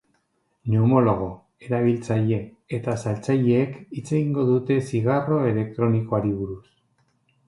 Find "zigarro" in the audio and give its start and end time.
4.93-5.37